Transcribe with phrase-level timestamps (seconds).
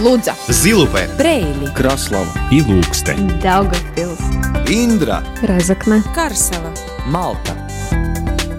[0.00, 3.28] Лудза, Зилупе, Брейли, Краслава и Лукстен.
[3.42, 4.18] Daugavpils,
[4.66, 6.72] Индра Разокне, Карсела.
[7.04, 7.54] Малта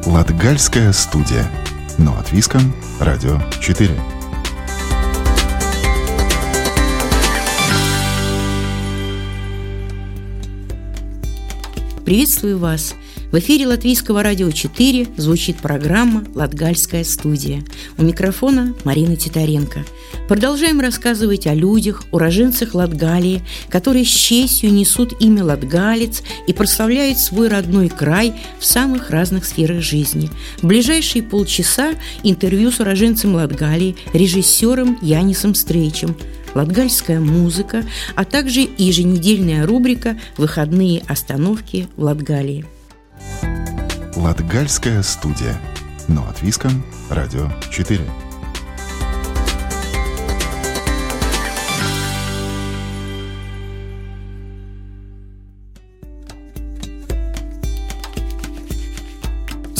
[0.05, 1.49] Латгальская студия.
[1.97, 2.75] Но от Виском.
[2.99, 3.89] Радио 4.
[12.05, 12.93] Приветствую вас!
[13.31, 17.63] В эфире Латвийского радио 4 звучит программа «Латгальская студия».
[17.97, 19.85] У микрофона Марина Титаренко.
[20.27, 27.47] Продолжаем рассказывать о людях, уроженцах Латгалии, которые с честью несут имя Латгалец и прославляют свой
[27.47, 30.29] родной край в самых разных сферах жизни.
[30.61, 36.17] В ближайшие полчаса интервью с уроженцем Латгалии, режиссером Янисом Стрейчем–
[36.53, 42.65] латгальская музыка, а также еженедельная рубрика «Выходные остановки в Латгалии».
[44.21, 45.59] Латгальская студия.
[46.07, 46.83] Но от Виском.
[47.09, 48.05] Радио 4.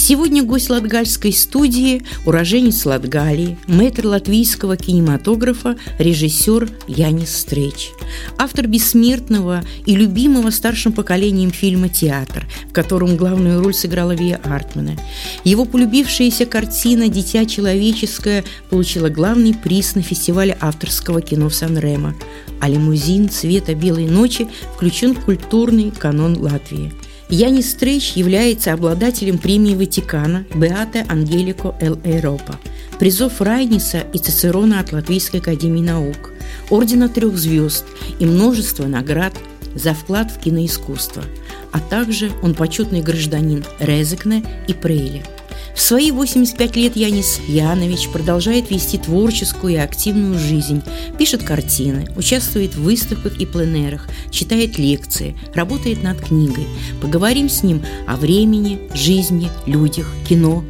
[0.04, 7.92] Сегодня гость латгальской студии, уроженец Латгалии, мэтр латвийского кинематографа, режиссер Янис Стрейч.
[8.40, 14.98] Автор бессмертного и любимого старшим поколением фильма «Театр», в котором главную роль сыграла Вия Артмана.
[15.44, 22.16] Его полюбившаяся картина «Дитя человеческое» получила главный приз на фестивале авторского кино в Сан-Ремо,
[22.60, 26.92] а лимузин «Цвета белой ночи» включен в культурный канон Латвии–
[27.32, 32.60] Янис Стрейч является обладателем премии Ватикана Беате Ангелико Эл Эйропа,
[33.00, 36.34] призов Райниса и Цицерона от Латвийской академии наук,
[36.70, 37.86] ордена трех звезд
[38.20, 39.34] и множество наград
[39.76, 41.24] за вклад в киноискусство,
[41.72, 45.24] а также он почетный гражданин Резекне и Прейли–
[45.76, 50.84] в свои 85 лет Янис Янович продолжает вести творческую и активную жизнь,
[51.18, 56.68] пишет картины, участвует в выставках и пленерах, читает лекции, работает над книгой.
[57.02, 60.64] Поговорим с ним о времени, жизни, людях, кино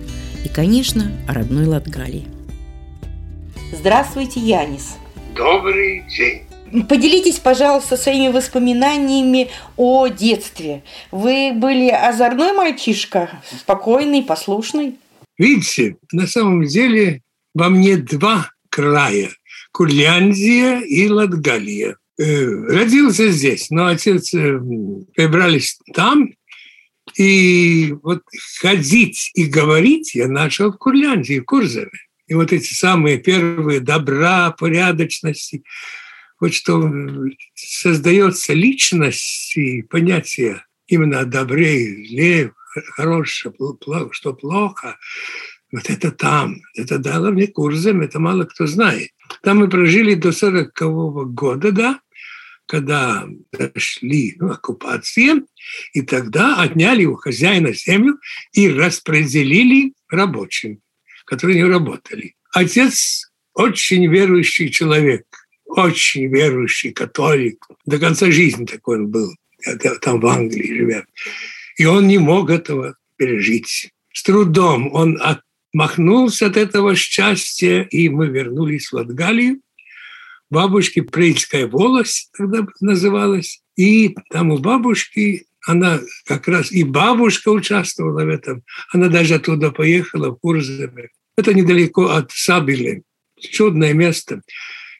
[0.45, 2.27] и, конечно, о родной Латгалии.
[3.71, 4.97] Здравствуйте, Янис.
[5.35, 6.50] Добрый день.
[6.87, 10.83] Поделитесь, пожалуйста, своими воспоминаниями о детстве.
[11.11, 14.97] Вы были озорной мальчишка, спокойный, послушный?
[15.37, 17.21] Видите, на самом деле
[17.53, 19.29] во мне два края–
[19.73, 21.97] Курляндия и Латгалия.
[22.17, 24.59] Э, родился здесь, но отец э,
[25.15, 26.33] прибрались там,
[27.17, 28.21] и вот
[28.59, 31.89] ходить и говорить я начал в Курляндии, в Курзове.
[32.27, 35.63] И вот эти самые первые добра, порядочности–
[36.41, 36.91] вот что
[37.53, 42.51] создается личность и понятие именно о добре зле,
[42.95, 43.53] хорошее,
[44.11, 44.97] что плохо,
[45.71, 49.11] вот это там, это дало мне курсом, это мало кто знает.
[49.43, 51.99] Там мы прожили до 40 -го года, да,
[52.65, 55.43] когда дошли ну, оккупации,
[55.93, 58.17] и тогда отняли у хозяина землю
[58.51, 60.81] и распределили рабочим,
[61.25, 62.35] которые не работали.
[62.51, 65.25] Отец очень верующий человек–
[65.77, 67.65] очень верующий католик.
[67.85, 69.33] До конца жизни такой он был,
[70.01, 71.05] там в Англии живя.
[71.77, 73.91] И он не мог этого пережить.
[74.13, 79.61] С трудом он отмахнулся от этого счастья, и мы вернулись в Латгалию.
[80.49, 83.61] Бабушки Прейская волость тогда называлась.
[83.77, 88.63] И там у бабушки она как раз и бабушка участвовала в этом.
[88.91, 91.11] Она даже оттуда поехала в Курзове.
[91.37, 93.03] Это недалеко от Сабили.
[93.39, 94.41] Чудное место.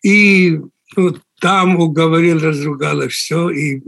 [0.03, 0.59] И
[0.95, 3.81] ну, там уговорил, разругала все, и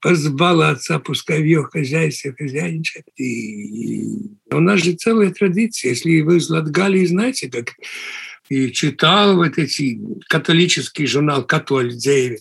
[0.00, 3.06] позвала отца, пускай в ее хозяйстве хозяйничает.
[3.16, 4.04] И
[4.50, 5.90] у нас же целая традиция.
[5.90, 7.72] Если вы из Латгалии знаете, как
[8.50, 12.38] и читал вот эти католический журнал «Католь Дейви»,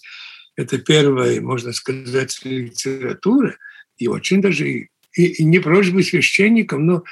[0.57, 3.55] это первая, можно сказать, литература,
[3.97, 7.03] и очень даже и, и не прочь быть священником, но,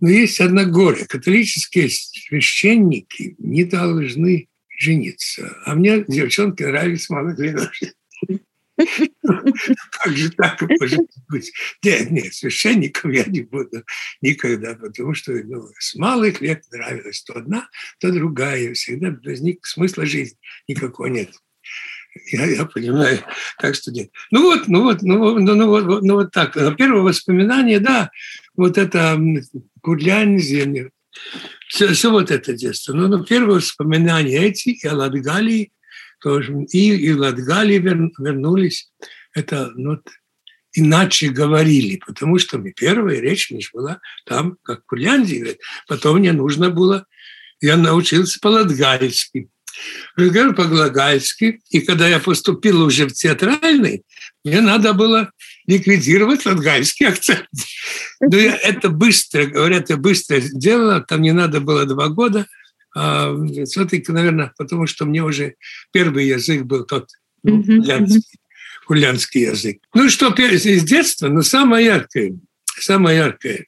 [0.00, 1.06] но есть одна горе.
[1.06, 4.49] Католические священники не должны
[4.80, 5.56] жениться.
[5.64, 7.56] А мне девчонки нравятся молодые
[9.90, 11.52] Как же так может быть?
[11.84, 13.84] Нет, нет, священником я не буду
[14.22, 17.68] никогда, потому что ну, с малых лет нравилась то одна,
[17.98, 18.72] то другая.
[18.72, 21.30] Всегда возник смысла жизни никакого нет.
[22.32, 23.20] Я, я понимаю,
[23.58, 24.10] так что нет.
[24.30, 26.54] Ну вот, ну вот, ну, ну, ну, вот, ну вот так.
[26.76, 28.10] Первое воспоминание, да,
[28.56, 29.20] вот это
[29.82, 30.90] Курляндия,
[31.68, 32.92] все, все вот это детство.
[32.92, 35.72] Ну, ну, первое воспоминание эти и о Латгалии
[36.20, 36.52] тоже.
[36.70, 38.90] И, и Латгалии вер, вернулись.
[39.34, 40.00] Это ну,
[40.72, 45.58] иначе говорили, потому что мы первая речь лишь была там, как в Курляндии.
[45.88, 47.06] Потом мне нужно было,
[47.60, 49.48] я научился по-латгальски.
[50.16, 51.60] разговаривал по-глагальски.
[51.70, 54.04] И когда я поступил уже в театральный,
[54.44, 55.30] мне надо было
[55.70, 57.46] ликвидировать латгальский акцент.
[58.20, 62.46] Но я это быстро, говорят, я быстро сделала, там не надо было два года.
[62.94, 63.32] А,
[63.66, 65.54] все-таки, наверное, потому что мне уже
[65.92, 67.08] первый язык был тот
[67.44, 67.62] ну,
[68.86, 69.78] курлянский язык.
[69.94, 72.36] Ну что, из детства, но самое яркое,
[72.80, 73.66] самое яркое,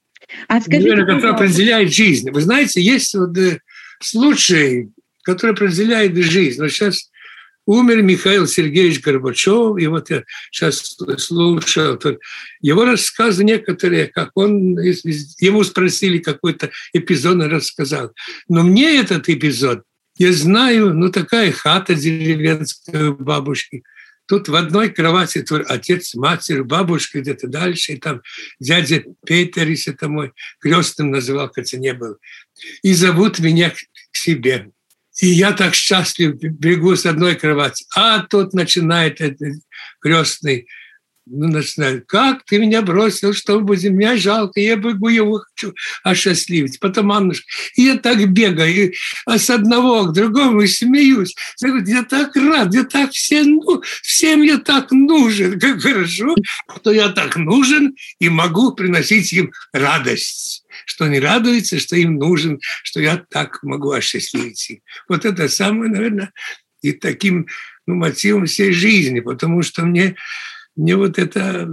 [0.49, 2.31] а скажите, наверное, которое определяет жизнь.
[2.31, 3.61] Вы знаете, есть вот э,
[4.01, 4.89] случай,
[5.23, 6.61] который определяет жизнь.
[6.61, 7.12] Вот сейчас
[7.67, 11.99] умер Михаил Сергеевич Горбачев, и вот я сейчас слушал
[12.61, 18.13] его рассказы некоторые, как он, ему спросили какой-то эпизод, он рассказал.
[18.49, 19.83] Но мне этот эпизод,
[20.17, 23.83] я знаю, ну такая хата деревенская бабушки,
[24.27, 28.23] Тут в одной кровати твой отец, матерь, бабушка где-то дальше, и там
[28.61, 32.17] дядя Петер, если это мой крестным называл, хотя не был.
[32.83, 34.71] И зовут меня к себе.
[35.23, 37.87] И я так счастлив бегу с одной кровати.
[37.97, 39.61] А тут начинает этот
[40.01, 40.67] крестный
[41.25, 45.73] ну, начинает, как ты меня бросил, что будем, меня жалко, я бегу, его хочу
[46.03, 46.81] осчастливить.
[46.81, 47.47] Потом Аннушка,
[47.77, 48.93] и я так бегаю,
[49.25, 51.37] а с одного к другому и смеюсь.
[51.61, 56.35] Я, говорю, я так рад, я так все, ну, всем я так нужен, как хорошо,
[56.81, 62.61] что я так нужен и могу приносить им радость что они радуются, что им нужен,
[62.83, 64.79] что я так могу осчастливить их.
[65.09, 66.33] Вот это самое, наверное,
[66.81, 67.47] и таким
[67.87, 70.17] ну, мотивом всей жизни, потому что мне
[70.77, 71.69] мне вот это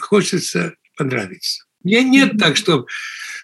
[0.00, 1.64] хочется понравиться.
[1.82, 2.86] Мне нет так, что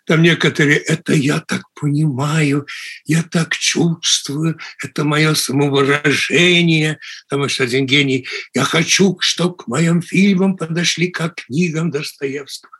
[0.06, 2.66] там некоторые, это я так понимаю,
[3.04, 6.98] я так чувствую, это мое самовыражение.
[7.28, 12.72] Там еще один гений, я хочу, чтобы к моим фильмам подошли как к книгам Достоевского.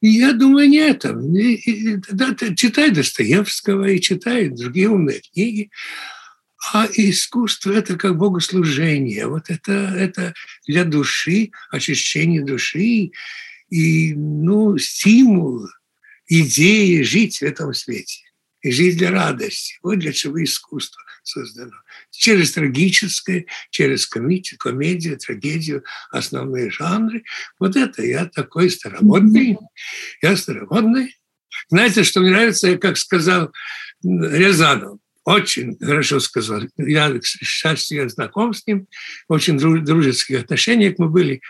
[0.00, 5.70] Я думаю, нет, и, да, читай Достоевского и читай другие умные книги.
[6.72, 9.26] А искусство– это как богослужение.
[9.26, 10.34] Вот это, это
[10.66, 13.12] для души, очищение души
[13.70, 15.66] и ну, стимул,
[16.26, 18.22] идеи жить в этом свете.
[18.62, 19.78] И жить для радости.
[19.82, 21.76] Вот для чего искусство создано.
[22.20, 27.24] Через трагическое, через комедию, комедию, трагедию, основные жанры.
[27.58, 29.56] Вот это я такой старомодный.
[30.20, 31.16] Я старомодный.
[31.70, 33.50] Знаете, что мне нравится, как сказал
[34.02, 36.60] Рязанов, очень хорошо сказал.
[36.76, 38.86] Я, к счастью, знаком с ним,
[39.28, 41.40] очень дружеских отношениях мы были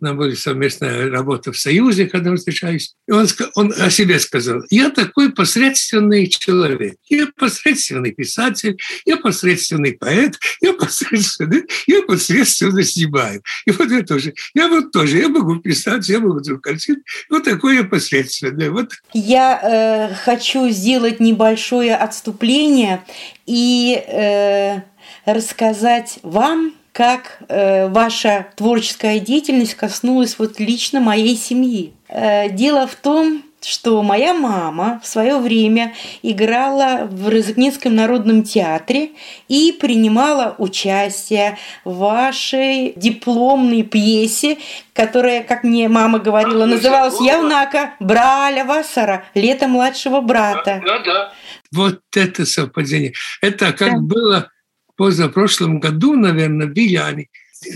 [0.00, 2.94] нам были совместная работа в Союзе, когда мы встречались.
[3.06, 6.96] И он, он о себе сказал, я такой посредственный человек.
[7.08, 13.42] Я посредственный писатель, я посредственный поэт, я посредственный, я посредственно снимаю.
[13.66, 14.34] И вот это тоже.
[14.54, 17.02] Я вот тоже, я могу писать, я могу друг картин.
[17.28, 18.70] Вот такое я посредственное.
[18.70, 18.92] Вот.
[19.12, 23.04] Я э, хочу сделать небольшое отступление
[23.46, 24.80] и э,
[25.24, 31.92] рассказать вам, как э, ваша творческая деятельность коснулась вот лично моей семьи.
[32.08, 39.10] Э, дело в том, что моя мама в свое время играла в Розыкнецком народном театре
[39.48, 44.58] и принимала участие в вашей дипломной пьесе,
[44.92, 49.24] которая, как мне мама говорила, называлась «Явнака Браля Васара.
[49.34, 50.80] Лето младшего брата».
[50.84, 51.32] Да, да.
[51.72, 53.12] Вот это совпадение.
[53.42, 53.98] Это как да.
[53.98, 54.50] было
[54.98, 57.28] позапрошлом году, наверное, в Виляне,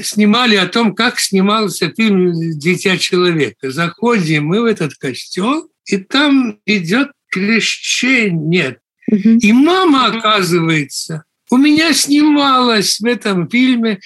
[0.03, 3.71] снимали о том, как снимался фильм «Дитя человека».
[3.71, 8.79] Заходим мы в этот костел, и там идет крещение.
[9.09, 14.01] И мама, оказывается, у меня снималась в этом фильме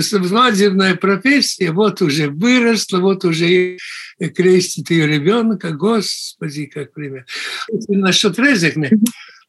[0.00, 3.78] свадебная профессия, вот уже выросла, вот уже
[4.36, 7.24] крестит ее ребенка, господи, как время.
[7.88, 8.90] Насчет Резекна,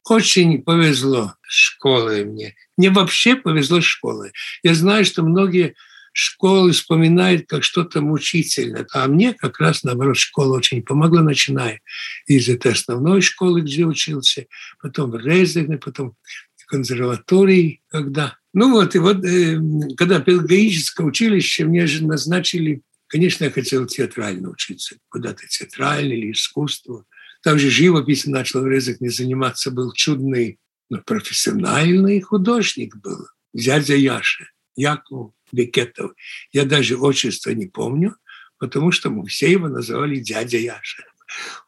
[0.04, 2.54] очень повезло школой мне.
[2.76, 4.32] Мне вообще повезло школой.
[4.62, 5.74] Я знаю, что многие
[6.12, 8.86] школы вспоминают как что-то мучительное.
[8.92, 11.80] А мне как раз, наоборот, школа очень помогла, начиная
[12.26, 14.46] из этой основной школы, где учился,
[14.80, 16.16] потом в Резене, потом
[16.56, 18.36] в консерватории, когда...
[18.52, 19.58] Ну вот, и вот, э,
[19.96, 27.04] когда педагогическое училище, мне же назначили Конечно, я хотел театрально учиться, куда-то театрально или искусство.
[27.44, 30.58] Также живопись начал в Резекне заниматься, был чудный,
[30.88, 34.46] но профессиональный художник был, дядя Яша,
[34.76, 36.12] Яков Бекетов.
[36.52, 38.16] Я даже отчество не помню,
[38.58, 41.04] потому что мы все его называли дядя Яша.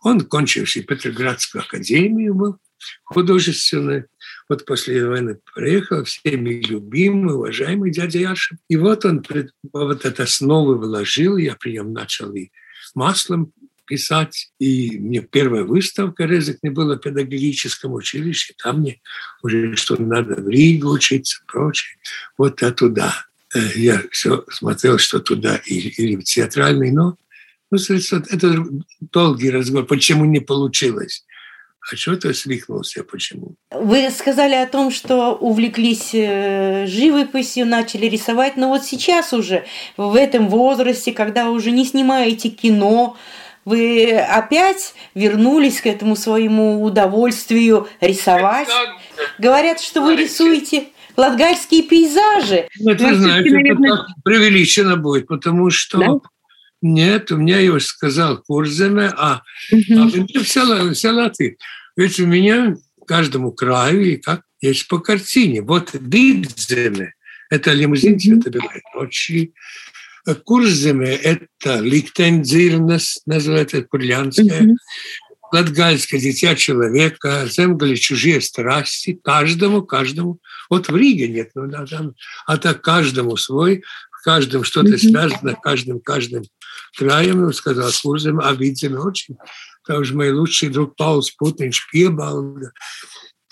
[0.01, 2.57] Он, кончивший Петроградскую академию, был
[3.05, 4.05] художественный.
[4.49, 8.57] Вот после войны приехал всеми любимый, уважаемый дядя Яша.
[8.69, 9.23] И вот он
[9.75, 12.51] вот это основы вложил, я при нем начал и
[12.95, 13.53] маслом
[13.87, 14.51] писать.
[14.59, 18.55] И мне первая выставка резок не было в педагогическом училище.
[18.63, 19.01] Там мне
[19.43, 21.97] уже что надо в Ригу учиться, прочее.
[22.37, 23.15] Вот я туда.
[23.55, 27.17] Э, я все смотрел, что туда или, или в театральный, но
[27.71, 28.65] ну, это
[29.13, 31.25] долгий разговор, почему не получилось.
[31.89, 33.05] А что ты свихнулся?
[33.05, 33.55] Почему?
[33.71, 39.65] Вы сказали о том, что увлеклись э, живописью, начали рисовать, но вот сейчас уже,
[39.97, 43.17] в этом возрасте, когда уже не снимаете кино,
[43.67, 48.69] вы опять вернулись к этому своему удовольствию рисовать.
[49.39, 52.69] Говорят, что вы рисуете латгальские пейзажи.
[52.79, 53.95] Ну, это, знаете, наверное...
[53.95, 56.07] это преувеличено будет, потому что да?
[56.83, 59.43] Нет, у меня его сказал Курземе, а,
[59.73, 60.01] угу.
[60.01, 61.59] а мне взяла, взяла ты.
[61.97, 65.63] Ведь у меня каждому краю и как есть по картине.
[65.63, 67.15] Вот Бидземе–
[67.51, 69.55] это лимузин цвета белой ночи.
[70.35, 74.63] Курземе– это ликтензирность, называется курлянская.
[74.63, 74.77] Mm-hmm.
[75.53, 80.41] Латгальское дитя человека, земгали чужие страсти, каждому, каждому.
[80.69, 82.15] Вот в Риге нет, ну, да, там,
[82.47, 85.11] а так каждому свой, в каждом что-то mm-hmm.
[85.11, 86.43] связано, каждым, каждым
[86.97, 89.37] краем, сказал Курземе, а Бидземе очень
[89.87, 92.73] там же мой лучший друг Паул Спутнич Пьебалга,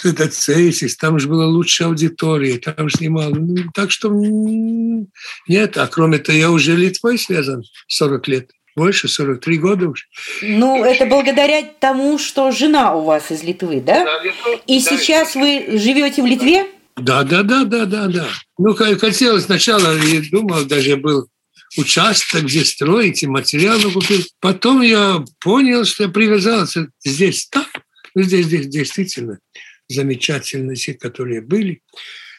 [0.05, 3.31] это Цейсис, там же была лучшая аудитория, там снимал.
[3.31, 8.51] Ну, так что нет, а кроме того, я уже Литвой связан 40 лет.
[8.77, 10.05] Больше, 43 года уже.
[10.43, 14.05] Ну, это благодаря тому, что жена у вас из Литвы, да?
[14.05, 16.67] да Литва, И да, сейчас вы живете в Литве?
[16.97, 18.27] Да, да, да, да, да, да.
[18.59, 21.29] Ну, хотелось сначала, я думал, даже был
[21.77, 24.23] участок, где строить, и материалы купил.
[24.41, 27.69] Потом я понял, что я привязался здесь так,
[28.15, 29.39] ну, здесь, здесь действительно
[29.89, 31.83] замечательности, которые были.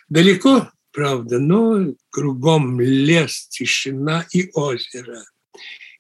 [0.10, 5.24] Далеко, правда, но кругом лес, тишина и озеро.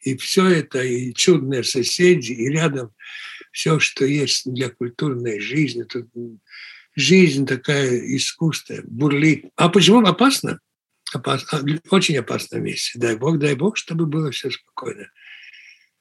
[0.02, 2.92] И все это, и чудные соседи, и рядом
[3.52, 5.84] все, что есть для культурной жизни.
[5.84, 6.08] Тут
[6.96, 9.46] жизнь такая искусство, бурлит.
[9.56, 10.60] А почему опасно?
[11.14, 13.00] опас, а, очень опасном месте.
[13.00, 15.10] Дай Бог, дай Бог, чтобы было все спокойно.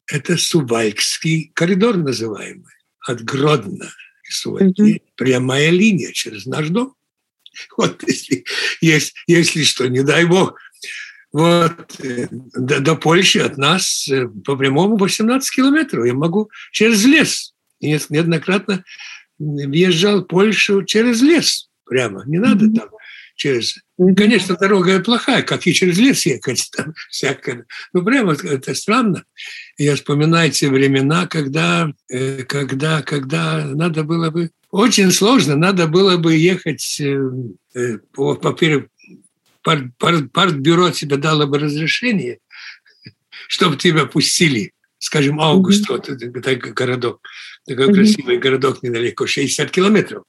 [0.06, 3.90] Это Сувалькский коридор называемый, от Гродно
[4.28, 4.80] Сувальки.
[4.80, 5.02] Mm-hmm.
[5.16, 6.94] Прямая линия через наш дом.
[7.76, 8.44] Вот если,
[8.80, 10.58] если, если что, не дай Бог,
[11.32, 16.06] вот э, до, до Польши от нас э, по прямому 18 километров.
[16.06, 17.54] Я могу через лес.
[17.80, 18.84] И неоднократно
[19.38, 22.24] въезжал в Польшу через лес прямо.
[22.26, 22.88] Не надо там
[23.34, 23.76] через...
[24.16, 27.66] Конечно, дорога плохая, как и через лес ехать, там всякое.
[27.92, 29.24] Ну, прямо это странно.
[29.76, 34.50] Я вспоминаю те времена, когда, э, когда, когда надо было бы...
[34.70, 37.30] Очень сложно, надо было бы ехать э,
[37.74, 38.52] э, по, по
[39.62, 42.38] партбюро тебе дало бы разрешение,
[43.48, 47.20] чтобы тебя пустили, скажем, Август, вот это городок,
[47.66, 50.24] такой красивый городок недалеко, 60 километров.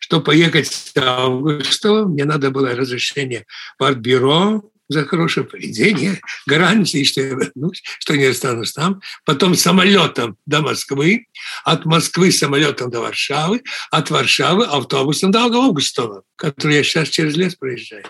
[0.00, 3.46] Чтобы поехать в Августово, мне надо было разрешение
[3.78, 9.00] партбюро за хорошее поведение, гарантии, что я вернусь, что не останусь там.
[9.24, 11.26] Потом самолетом до Москвы,
[11.64, 17.54] от Москвы самолетом до Варшавы, от Варшавы автобусом до Августова, который я сейчас через лес
[17.54, 18.04] проезжаю.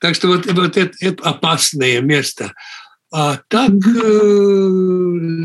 [0.00, 2.52] Так что вот, вот это, это опасное место.
[3.12, 4.68] А так, э,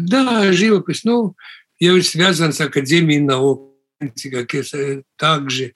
[0.02, 1.36] да, живопись, ну,
[1.82, 4.64] я ведь связан с Академией наук, как я
[5.18, 5.74] также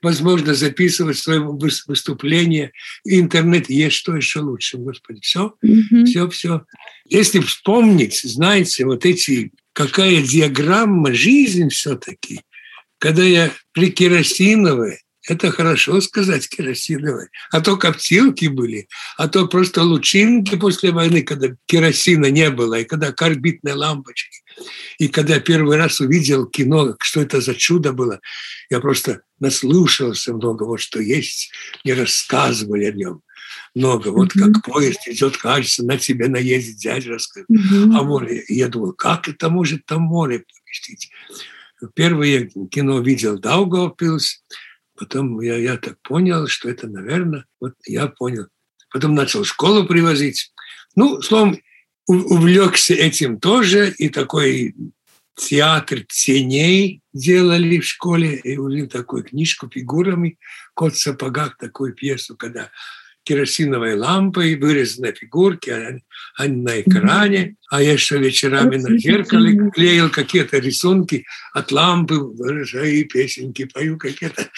[0.00, 2.70] возможно записывать свое выступление.
[3.04, 5.20] Интернет есть что еще лучше, Господи.
[5.22, 6.04] Все, mm-hmm.
[6.04, 6.62] все, все.
[7.04, 12.42] Если вспомнить, знаете, вот эти, какая диаграмма жизни все-таки,
[12.98, 17.26] когда я при керосиновой, это хорошо сказать керосиновой.
[17.50, 22.84] А то коптилки были, а то просто лучинки после войны, когда керосина не было, и
[22.84, 24.42] когда карбитные лампочки.
[24.98, 28.20] И когда я первый раз увидел кино, что это за чудо было,
[28.68, 31.52] я просто наслушался много, вот что есть,
[31.84, 33.22] мне рассказывали о нем
[33.74, 34.08] много.
[34.08, 34.52] Вот mm-hmm.
[34.52, 37.48] как поезд идет, кажется, на тебе наездит дядя рассказывает.
[37.50, 37.96] Mm-hmm.
[37.96, 38.44] А море.
[38.48, 41.10] Я думал, как это может там море поместить?
[41.94, 44.44] Первое кино видел Даугавпилс,
[44.96, 48.48] потом я, я так понял, что это, наверное, вот я понял.
[48.92, 50.52] Потом начал школу привозить.
[50.96, 51.58] Ну, словом,
[52.10, 54.74] увлекся этим тоже, и такой
[55.36, 60.38] театр теней делали в школе, и увидел такую книжку фигурами,
[60.74, 62.70] «Кот в сапогах», такую пьесу, когда
[63.22, 66.04] керосиновой лампой вырезаны фигурки, они,
[66.36, 73.06] они на экране, а я еще вечерами на зеркале клеил какие-то рисунки от лампы, выражаю
[73.06, 74.48] песенки, пою какие-то.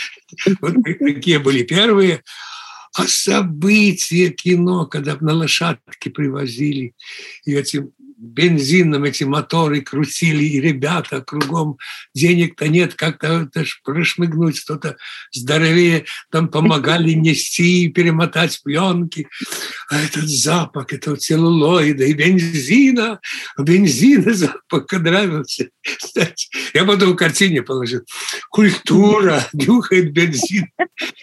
[0.60, 2.22] Вот такие были первые.
[2.94, 6.94] А события кино, когда на лошадке привозили,
[7.44, 7.90] и эти
[8.22, 11.78] бензином эти моторы крутили, и ребята кругом
[12.14, 13.48] денег-то нет, как-то
[13.82, 14.96] прошмыгнуть, кто-то
[15.32, 19.28] здоровее, там помогали нести перемотать пленки.
[19.90, 23.20] А этот запах этого целлулоида и бензина,
[23.58, 25.68] бензина запах нравился.
[25.82, 28.02] Кстати, я потом в картине положил.
[28.50, 30.68] Культура, нюхает бензин.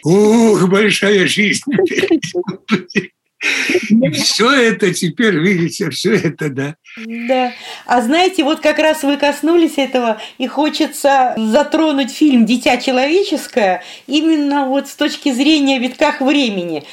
[0.04, 1.64] Ух, большая жизнь.
[3.40, 6.76] Все это теперь, видите, все это, да.
[6.98, 7.54] Да.
[7.86, 14.66] А знаете, вот как раз вы коснулись этого, и хочется затронуть фильм «Дитя человеческое» именно
[14.66, 16.84] вот с точки зрения витках времени.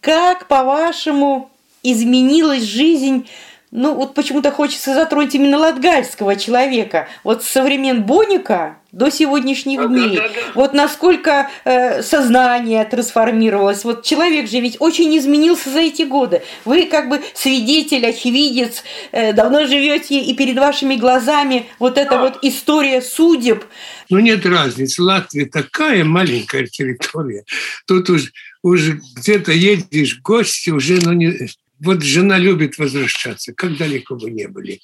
[0.00, 1.50] Как, по-вашему,
[1.82, 3.26] изменилась жизнь
[3.76, 7.08] ну, вот почему-то хочется затронуть именно латгальского человека.
[7.24, 10.16] Вот со времен Боника до сегодняшних а, дней.
[10.16, 10.40] Да, да, да.
[10.54, 13.84] Вот насколько э, сознание трансформировалось.
[13.84, 16.42] Вот человек же ведь очень изменился за эти годы.
[16.64, 22.38] Вы как бы свидетель, очевидец, э, давно живете, и перед вашими глазами вот эта вот
[22.40, 23.62] история судеб.
[24.08, 25.02] Ну, нет разницы.
[25.02, 27.44] Латвия такая маленькая территория.
[27.86, 31.48] Тут уж, уже где-то едешь в гости, уже ну, не,
[31.80, 34.80] вот жена любит возвращаться, как далеко бы не были.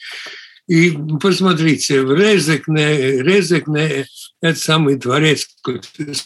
[0.69, 4.07] И посмотрите, в Резекне, Резекне
[4.41, 5.47] это самый дворец,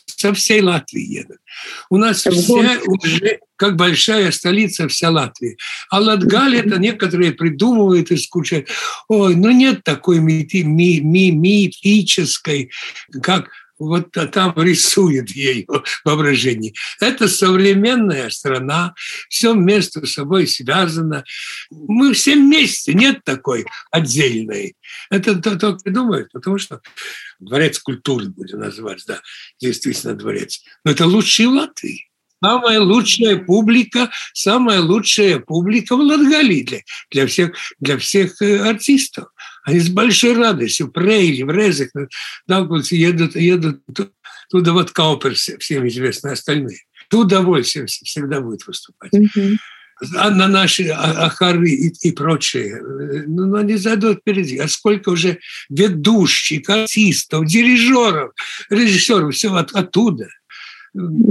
[0.06, 1.38] со всей Латвии едут.
[1.90, 5.56] У нас все уже как большая столица вся Латвии.
[5.90, 8.68] А Латгалия это некоторые придумывают и скучают.
[9.08, 12.70] Ой, ну нет такой мифи, ми, ми, мифической,
[13.22, 15.66] как вот там рисует ее
[16.04, 16.72] воображение.
[17.00, 18.94] Это современная страна,
[19.28, 21.24] все между собой связано.
[21.70, 24.76] Мы все вместе, нет такой отдельной.
[25.10, 26.80] Это только придумают, потому что
[27.38, 29.20] дворец культуры будем называть, да,
[29.60, 30.62] действительно дворец.
[30.84, 32.06] Но это лучший в Латвии
[32.42, 36.80] самая лучшая публика, самая лучшая публика в Латгалии для,
[37.10, 39.28] для, всех, для всех э, артистов.
[39.66, 41.90] Они с большой радостью в Прейли, в Резек,
[42.46, 43.82] Далкульце едут, едут
[44.48, 46.84] туда вот Каупер, всем известно, остальные.
[47.10, 49.12] С удовольствием всегда будет выступать.
[49.12, 49.56] Mm-hmm.
[50.16, 54.58] А на наши а, Ахары и, и прочие, э, ну, ну, они зайдут впереди.
[54.58, 55.38] А сколько уже
[55.68, 58.32] ведущих, артистов, дирижеров,
[58.70, 60.28] режиссеров, все от, оттуда–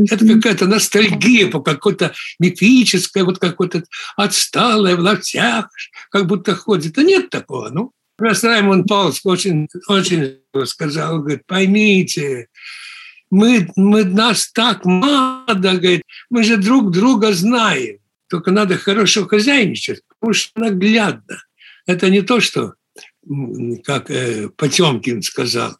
[0.09, 3.83] это какая-то ностальгия по какой-то мифической, вот какой-то
[4.15, 5.69] отсталой в локтях,
[6.11, 6.93] как будто ходит.
[6.93, 7.91] Да нет такого, ну.
[8.17, 12.47] Просто Раймонд Паулс очень, очень сказал, говорит, поймите,
[13.29, 17.97] мы, мы нас так мало, говорит, мы же друг друга знаем.
[18.29, 21.43] Только надо хорошо хозяйничать, потому что наглядно.
[21.85, 22.73] Это не то, что,
[23.83, 25.77] как э, Потемкин сказал,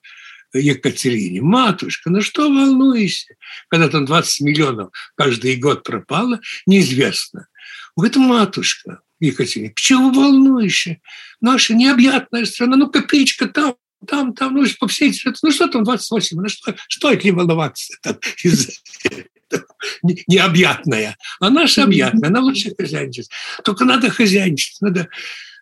[0.54, 3.36] Екатерине, матушка, ну что волнуешься?
[3.70, 7.48] Когда там 20 миллионов каждый год пропало, неизвестно.
[7.96, 10.98] Говорит, матушка, Екатерина, почему волнуешься?
[11.42, 13.76] Наша необъятная страна, ну копеечка там,
[14.08, 17.94] там, там, ну по всей стране, ну что там 28, ну что, стоит ли волноваться
[18.02, 18.82] там, из
[20.28, 23.30] необъятная, а наша объятная, она лучше хозяйничает.
[23.64, 25.08] Только надо хозяйничать, надо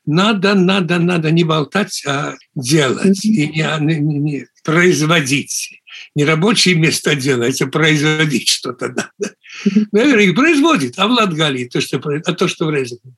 [0.05, 3.23] надо, надо, надо не болтать, а делать.
[3.23, 5.81] И не, не, не производить.
[6.15, 9.35] Не рабочие места делать, а производить что-то надо.
[9.91, 13.13] Наверное, и производит, а в Латгалии то, что, а то, что в Резекне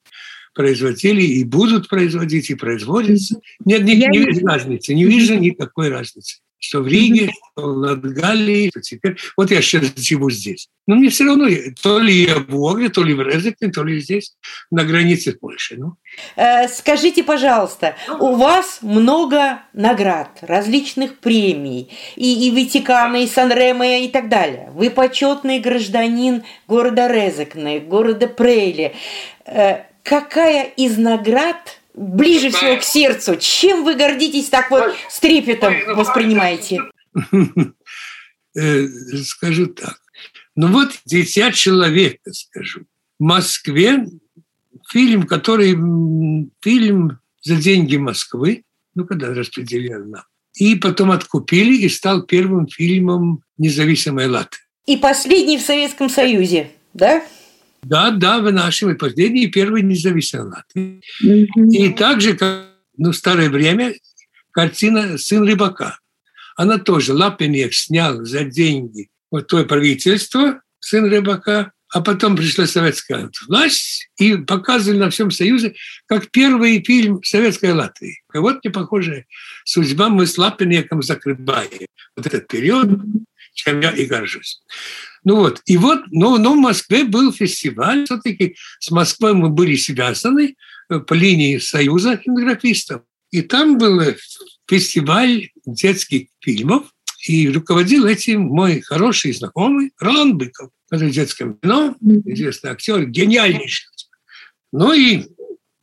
[0.55, 3.39] производили и будут производить, и производятся.
[3.63, 8.69] Нет, не, не вижу разницы, не вижу никакой разницы что в Риге, что в Латгалии,
[8.69, 9.17] что теперь.
[9.37, 10.67] Вот я сейчас живу здесь.
[10.87, 11.47] Но мне все равно,
[11.81, 14.35] то ли я в Огре, то ли в Резекне, то ли здесь,
[14.71, 15.77] на границе с Польшей.
[15.77, 15.95] Ну.
[16.35, 24.07] Э, скажите, пожалуйста, у вас много наград, различных премий, и, и Ватикана, и Сан-Ремо, и
[24.07, 24.71] так далее.
[24.73, 28.93] Вы почетный гражданин города Резекне, города Прейли.
[30.05, 33.37] Какая из наград ближе всего к сердцу?
[33.37, 36.81] Чем вы гордитесь так вот с трепетом ну, воспринимаете?
[38.57, 38.87] Э,
[39.25, 39.99] скажу так.
[40.55, 42.85] Ну вот «Дитя человека», скажу.
[43.19, 44.07] В Москве
[44.89, 45.71] фильм, который
[46.61, 48.63] фильм за деньги Москвы,
[48.93, 50.23] ну, когда распределили нам.
[50.53, 54.61] И потом откупили и стал первым фильмом независимой Латвии.
[54.85, 57.25] И последний в Советском Союзе, да?
[57.87, 61.01] Да, да, в нашем и первый независимый Латвии.
[61.23, 61.69] Mm-hmm.
[61.69, 62.65] И также, как
[62.97, 63.93] ну, в старое время,
[64.49, 65.99] картина «Сын рыбака».
[66.55, 73.29] Она тоже, Лапинек снял за деньги вот то правительство «Сын рыбака», а потом пришла советская
[73.47, 75.75] власть и показывали на всем Союзе
[76.07, 78.23] как первый фильм советской Латвии.
[78.33, 79.27] И вот не похожая
[79.63, 82.99] судьба мы с Лапинеком закрываем вот этот период,
[83.53, 84.59] чем я и горжусь.
[85.25, 89.75] Ну вот, и вот, но, но в Москве был фестиваль, все-таки с Москвой мы были
[89.75, 90.55] связаны,
[90.87, 93.01] по линии Союза кинематографистов.
[93.31, 94.01] И там был
[94.69, 96.93] фестиваль детских фильмов,
[97.27, 103.87] и руководил этим мой хороший знакомый Ролан Быков, который в детском кино, известный актер, гениальнейший.
[104.71, 105.23] Ну и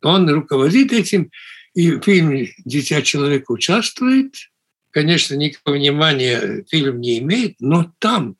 [0.01, 1.31] он руководит этим,
[1.73, 4.35] и в фильме «Дитя человека» участвует.
[4.91, 8.37] Конечно, никакого внимания фильм не имеет, но там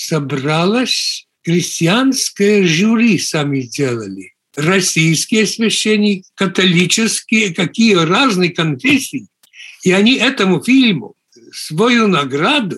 [0.00, 4.34] собралось крестьянское жюри, сами делали.
[4.56, 9.28] Российские священники, католические, какие разные конфессии.
[9.82, 11.16] И они этому фильму
[11.52, 12.76] свою награду,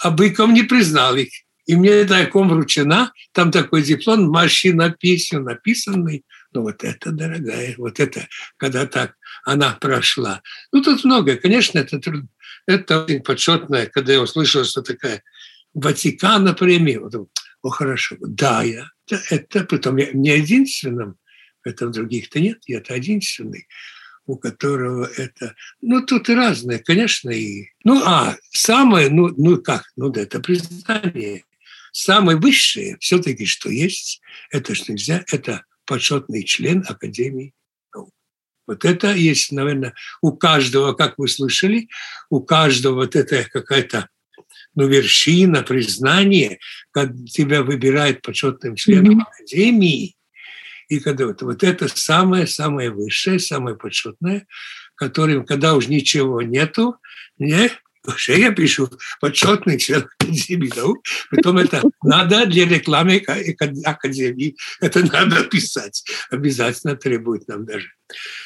[0.00, 1.30] а Быков не признал их.
[1.66, 6.24] И мне тайком вручена, там такой диплом, машина песню написанный.
[6.52, 10.42] Ну вот это, дорогая, вот это, когда так она прошла.
[10.72, 12.28] Ну тут много, конечно, это трудно.
[12.66, 15.22] Это очень почетное, когда я услышал, что такая
[15.74, 17.00] Ватикана премия.
[17.00, 17.14] Вот,
[17.62, 18.90] о, хорошо, да, я.
[19.06, 21.16] Это, это притом я не единственным,
[21.62, 23.66] это других-то нет, я это единственный
[24.26, 25.54] у которого это...
[25.80, 27.68] Ну, тут разное, конечно, и...
[27.84, 31.44] Ну, а самое, ну, ну как, ну, да, это признание.
[31.92, 37.54] Самое высшее все-таки, что есть, это что нельзя, это почетный член Академии
[38.66, 41.88] Вот это есть, наверное, у каждого, как вы слышали,
[42.30, 44.08] у каждого вот это какая-то
[44.74, 46.58] ну, вершина, признание,
[46.90, 49.22] когда тебя выбирают почетным членом mm-hmm.
[49.22, 50.16] Академии,
[50.88, 54.46] и когда вот, вот это самое-самое высшее, самое почетное,
[54.96, 56.96] которым, когда уж ничего нету,
[57.38, 57.70] не,
[58.06, 60.98] уже я пишу почетный член Академии наук,
[61.30, 63.24] потом это надо для рекламы
[63.84, 67.88] Академии, это надо писать, обязательно требует нам даже,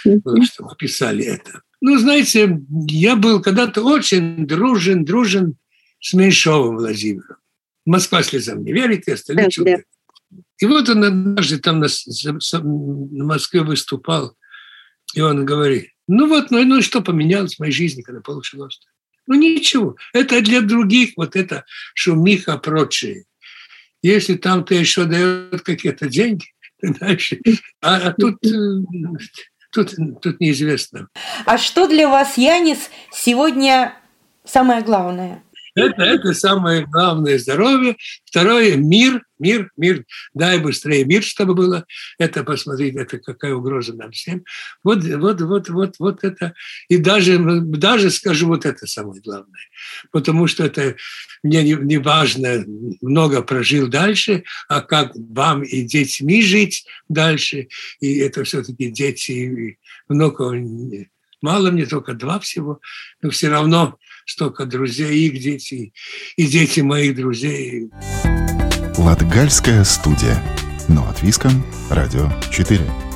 [0.01, 1.63] чтобы писали это.
[1.81, 5.57] Ну, знаете, я был когда-то очень дружен, дружен
[6.01, 7.37] с Меньшовым Владимиром.
[7.85, 9.79] Москва слезам не верит, и остальные да,
[10.59, 14.37] и вот он однажды там на, на Москве выступал,
[15.15, 18.93] и он говорит, ну вот, ну, ну что поменялось в моей жизни, когда получил Оскар?
[19.27, 23.25] Ну ничего, это для других, вот это шумиха прочее.
[24.03, 26.47] Если там ты еще дает какие-то деньги,
[26.83, 27.41] дальше,
[27.81, 28.49] а, а тут, э,
[29.73, 31.09] тут, тут неизвестно.
[31.45, 33.95] А что для вас, Янис, сегодня
[34.45, 35.43] самое главное?
[35.79, 37.97] Это, это самое главное здоровье.
[38.25, 40.05] Второе– мир, мир, мир.
[40.35, 41.87] Дай быстрее мир, чтобы было.
[42.19, 44.45] Это посмотреть, это какая угроза нам всем.
[44.83, 46.55] Вот, вот, вот, вот, вот это.
[46.89, 49.61] И даже, даже скажу, вот это самое главное.
[50.11, 50.97] Потому что это
[51.43, 52.65] мне не, не важно,
[53.01, 57.69] много прожил дальше, а как вам и детьми жить дальше.
[58.01, 60.55] И это все-таки дети, и много
[61.41, 62.81] Мало мне только два всего,
[63.23, 63.97] но все равно
[64.27, 65.93] столько друзей, их дети,
[66.37, 67.91] и дети моих друзей.
[68.97, 70.43] Латгальская студия.
[70.89, 71.65] Но от Виском.
[71.91, 73.08] Радио 4.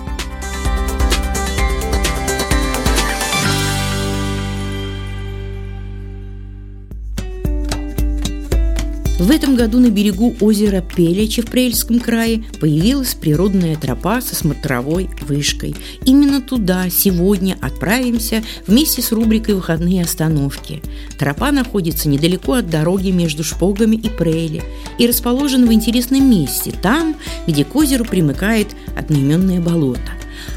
[9.23, 15.09] В этом году на берегу озера Пелечи в Прельском крае появилась природная тропа со смотровой
[15.21, 15.77] вышкой.
[16.05, 20.83] Именно туда сегодня отправимся вместе с рубрикой «Выходные остановки».
[21.21, 24.61] Тропа находится недалеко от дороги между Шпогами и Прейли
[24.99, 27.15] и расположена в интересном месте, там,
[27.47, 30.01] где к озеру примыкает одноименное болото.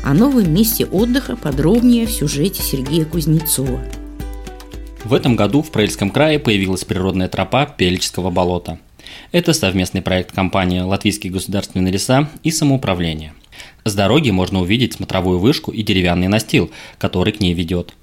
[0.04, 3.80] О новом месте отдыха подробнее в сюжете Сергея Кузнецова.
[5.06, 8.80] В этом году в Прельском крае появилась природная тропа Пелечского болота.
[9.32, 13.34] Это совместный проект компании «Латвийские государственные леса» и самоуправление.
[13.84, 17.94] С дороги можно увидеть смотровую вышку и деревянный настил, который к ней ведет.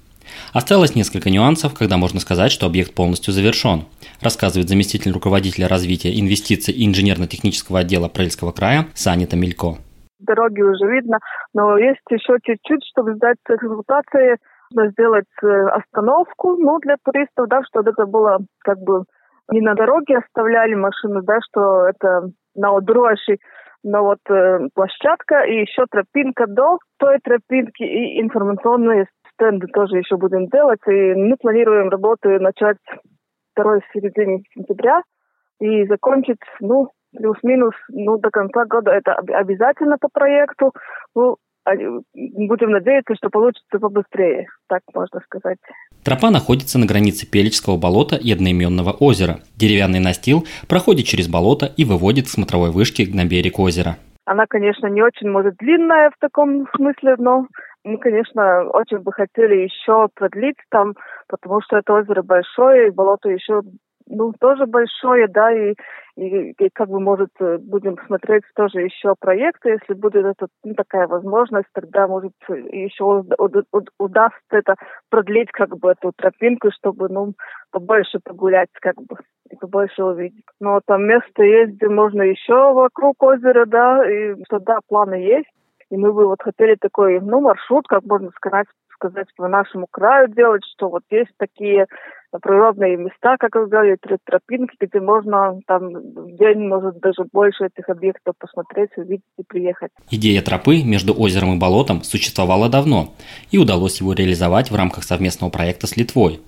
[0.53, 3.83] Осталось несколько нюансов, когда можно сказать, что объект полностью завершен,
[4.21, 9.77] рассказывает заместитель руководителя развития инвестиций и инженерно-технического отдела Прельского края Санита Милько.
[10.19, 11.19] Дороги уже видно,
[11.53, 14.37] но есть еще чуть-чуть, чтобы сдать эксплуатации
[14.73, 19.03] нужно сделать э, остановку, ну, для туристов, да, чтобы это было как бы
[19.49, 23.37] не на дороге оставляли машину, да, что это на Одруаши,
[23.83, 30.15] но вот э, площадка и еще тропинка до той тропинки и информационные стенды тоже еще
[30.17, 30.79] будем делать.
[30.87, 32.77] И мы планируем работы начать
[33.51, 35.01] второй середине сентября
[35.59, 38.91] и закончить, ну, плюс-минус, ну, до конца года.
[38.91, 40.71] Это обязательно по проекту.
[41.15, 45.57] Ну, будем надеяться, что получится побыстрее, так можно сказать.
[46.03, 49.39] Тропа находится на границе Пелечского болота и одноименного озера.
[49.55, 53.97] Деревянный настил проходит через болото и выводит к смотровой вышке на берег озера.
[54.25, 57.47] Она, конечно, не очень, может, длинная в таком смысле, но
[57.83, 60.93] мы, конечно, очень бы хотели еще продлить там,
[61.27, 63.61] потому что это озеро большое, и болото еще
[64.07, 65.75] ну, тоже большое, да, и,
[66.15, 70.75] И, и как бы, может, э, будем смотреть тоже еще проекты, если будет это, ну,
[70.75, 73.23] такая возможность, тогда, может, еще
[73.97, 74.75] удастся это
[75.09, 77.33] продлить, как бы, эту тропинку, чтобы, ну,
[77.71, 79.15] побольше погулять, как бы,
[79.49, 80.45] и побольше увидеть.
[80.59, 85.49] Но там место есть, где можно еще вокруг озера, да, и что, да, планы есть.
[85.89, 90.27] И мы бы вот хотели такой, ну, маршрут, как можно сказать, сказать, по нашему краю
[90.27, 91.87] делать, что вот есть такие
[92.39, 97.89] природные места, как вы говорите, тропинки, где можно там в день, может, даже больше этих
[97.89, 99.91] объектов посмотреть, увидеть и приехать.
[100.11, 103.13] Идея тропы между озером и болотом существовала давно,
[103.51, 106.39] и удалось его реализовать в рамках совместного проекта с Литвой.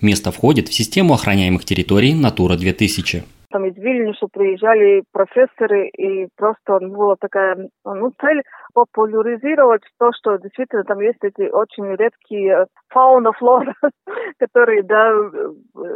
[0.00, 3.24] Место входит в систему охраняемых территорий «Натура 2000»
[3.54, 8.42] там из Вильнюса приезжали профессоры, и просто была такая ну, цель
[8.74, 13.76] популяризировать то, что действительно там есть эти очень редкие фауна, флора,
[14.40, 15.06] которые, да,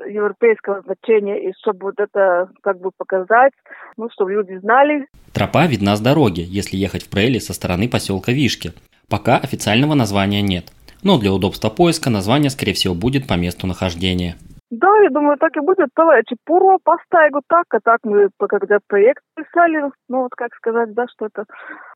[0.06, 3.52] европейского значения, и чтобы вот это как бы показать,
[3.96, 5.08] ну, чтобы люди знали.
[5.34, 8.70] Тропа видна с дороги, если ехать в Прейли со стороны поселка Вишки.
[9.10, 10.66] Пока официального названия нет.
[11.02, 14.36] Но для удобства поиска название, скорее всего, будет по месту нахождения.
[14.70, 15.88] Да, я думаю, так и будет.
[15.96, 21.06] Давай, Чепурова поставить так, а так мы, когда проект писали, ну вот как сказать, да,
[21.08, 21.44] что это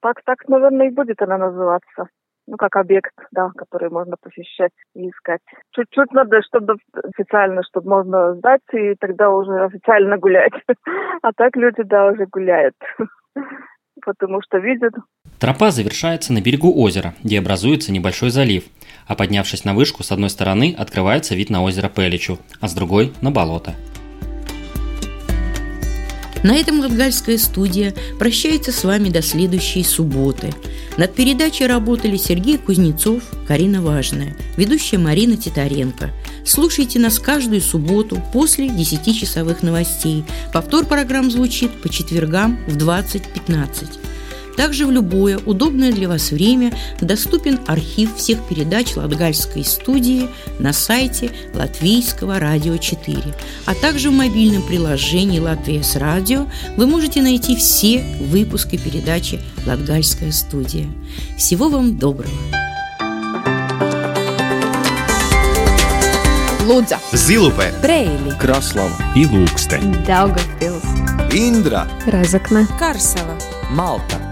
[0.00, 2.06] так, так, наверное, и будет она называться.
[2.48, 5.40] Ну, как объект, да, который можно посещать и искать.
[5.70, 10.52] Чуть-чуть надо, чтобы официально, чтобы можно сдать, и тогда уже официально гулять.
[11.22, 12.74] А так люди, да, уже гуляют.
[14.04, 14.94] Потому что видят.
[15.38, 18.64] Тропа завершается на берегу озера, где образуется небольшой залив–
[19.06, 23.12] а поднявшись на вышку, с одной стороны открывается вид на озеро Пеличу, а с другой–
[23.20, 23.74] на болото.
[26.42, 30.52] На этом Латгальская студия прощается с вами до следующей субботы.
[30.96, 36.11] Над передачей работали Сергей Кузнецов, Карина Важная, ведущая Марина Титаренко.
[36.44, 40.24] Слушайте нас каждую субботу после 10-часовых новостей.
[40.52, 44.12] Повтор программ звучит по четвергам в 20.15.
[44.56, 51.30] Также в любое удобное для вас время доступен архив всех передач Латгальской студии на сайте
[51.54, 53.22] Латвийского радио 4,
[53.66, 60.32] а также в мобильном приложении «Латвия с радио» вы можете найти все выпуски передачи «Латгальская
[60.32, 60.86] студия».
[61.36, 62.30] Всего вам доброго!
[66.66, 68.92] Лудза, Зилупе, Брейли, Краслава.
[69.16, 69.92] И Лукстен.
[70.06, 73.36] Daugavpils, Индра, Разокна, Карсела,
[73.70, 74.32] Малта.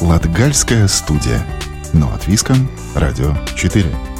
[0.00, 1.44] Латгальская студия.
[1.92, 4.13] Но от Виском, Радио 4.